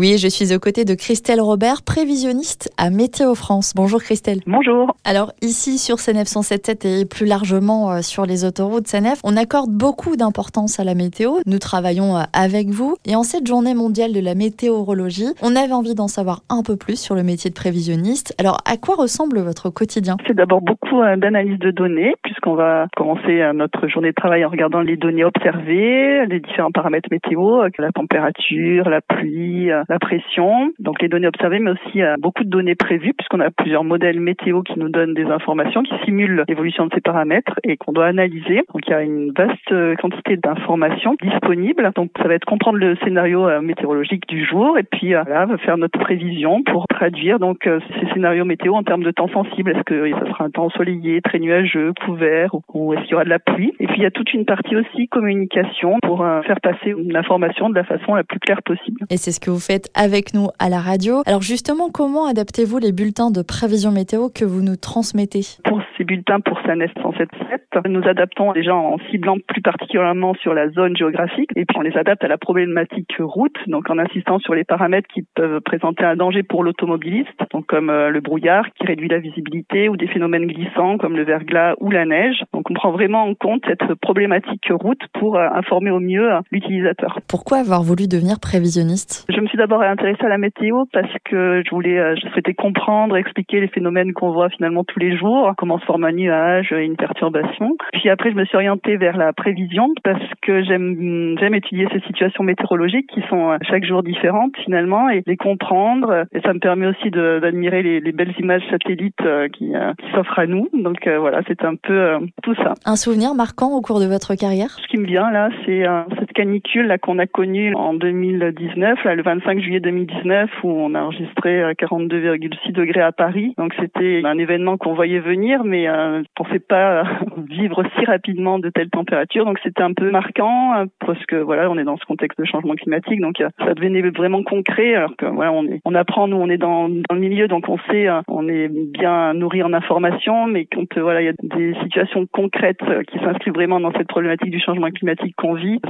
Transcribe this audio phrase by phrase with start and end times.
[0.00, 3.74] Oui, je suis aux côtés de Christelle Robert, prévisionniste à Météo France.
[3.76, 4.38] Bonjour Christelle.
[4.46, 4.96] Bonjour.
[5.04, 9.68] Alors ici sur CNF 177 et plus largement euh, sur les autoroutes CNF, on accorde
[9.68, 11.32] beaucoup d'importance à la météo.
[11.44, 15.74] Nous travaillons euh, avec vous et en cette journée mondiale de la météorologie, on avait
[15.74, 18.34] envie d'en savoir un peu plus sur le métier de prévisionniste.
[18.38, 20.16] Alors à quoi ressemble votre quotidien?
[20.26, 24.48] C'est d'abord beaucoup euh, d'analyse de données puisqu'on va commencer notre journée de travail en
[24.48, 31.02] regardant les données observées, les différents paramètres météo, la température, la pluie, la pression, donc
[31.02, 34.62] les données observées, mais aussi euh, beaucoup de données prévues, puisqu'on a plusieurs modèles météo
[34.62, 38.62] qui nous donnent des informations, qui simulent l'évolution de ces paramètres et qu'on doit analyser.
[38.72, 41.90] Donc il y a une vaste euh, quantité d'informations disponibles.
[41.96, 45.76] Donc ça va être comprendre le scénario euh, météorologique du jour et puis là, faire
[45.76, 49.72] notre prévision pour traduire donc ces scénarios météo en termes de temps sensible.
[49.72, 53.24] Est-ce que ça sera un temps ensoleillé, très nuageux, couvert ou est-ce qu'il y aura
[53.24, 53.74] de la pluie?
[53.80, 57.70] Et puis il y a toute une partie aussi communication pour faire passer une information
[57.70, 59.00] de la façon la plus claire possible.
[59.10, 61.22] Et c'est ce que vous faites avec nous à la radio.
[61.26, 65.42] Alors justement, comment adaptez-vous les bulletins de prévision météo que vous nous transmettez?
[65.64, 70.70] Pour ces bulletins pour SANES 177, nous adaptons déjà en ciblant plus particulièrement sur la
[70.70, 74.54] zone géographique et puis on les adapte à la problématique route, donc en insistant sur
[74.54, 78.86] les paramètres qui peuvent présenter un danger pour l'automobiliste, donc comme euh, le brouillard qui
[78.86, 82.42] réduit la visibilité ou des phénomènes glissants comme le verglas ou la neige.
[82.52, 87.20] Donc on prend vraiment en compte cette problématique route pour euh, informer au mieux l'utilisateur.
[87.28, 89.26] Pourquoi avoir voulu devenir prévisionniste?
[89.28, 92.54] Je me suis d'abord intéressée à la météo parce que je voulais, euh, je souhaitais
[92.54, 96.72] comprendre, expliquer les phénomènes qu'on voit finalement tous les jours, comment se forme un nuage,
[96.72, 97.76] une perturbation.
[97.92, 102.00] Puis après, je me suis orientée vers la prévision parce que j'aime, j'aime étudier ces
[102.06, 106.24] situations météorologiques qui sont euh, chaque jour différentes finalement et les comprendre.
[106.32, 110.38] Et ça me permet aussi d'admirer les, les, belles images satellites euh, qui, qui s'offrent
[110.38, 110.68] à nous.
[110.72, 112.72] Donc voilà, c'est un peu tout ça.
[112.86, 114.70] Un souvenir marquant au cours de votre carrière?
[114.70, 115.84] Ce qui me vient là, c'est
[116.18, 121.02] cette canicule qu'on a connue en 2019, là, le 25 juillet 2019 où on a
[121.02, 123.54] enregistré 42,6 degrés à Paris.
[123.58, 127.04] Donc c'était un événement qu'on voyait venir, mais euh, on pensait pas
[127.48, 129.44] vivre si rapidement de telles températures.
[129.44, 132.44] Donc c'était un peu marquant euh, parce que voilà, on est dans ce contexte de
[132.44, 134.94] changement climatique, donc euh, ça devenait vraiment concret.
[134.94, 137.68] Alors que voilà, on est, on apprend, nous, on est dans, dans le milieu, donc
[137.68, 141.34] on sait, euh, on est bien nourri en informations, mais quand voilà, il y a
[141.42, 142.80] des situations concrètes
[143.10, 145.80] qui s'inscrivent vraiment dans cette problématique du changement climatique qu'on vit,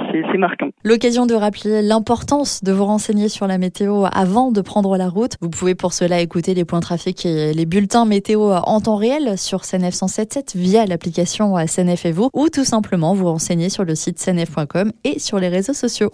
[0.85, 5.37] L'occasion de rappeler l'importance de vous renseigner sur la météo avant de prendre la route.
[5.41, 9.39] Vous pouvez pour cela écouter les points trafic et les bulletins météo en temps réel
[9.39, 13.95] sur CNF 177 via l'application CNF et vous ou tout simplement vous renseigner sur le
[13.95, 16.09] site cnf.com et sur les réseaux sociaux.